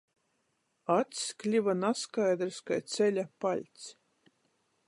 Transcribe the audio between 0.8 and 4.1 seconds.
Acs kliva naskaidrys kai ceļa paļts.